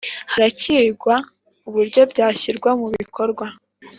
[0.31, 1.15] haracyigwa
[1.67, 3.45] uburyo byashyirwa mu bikorwa.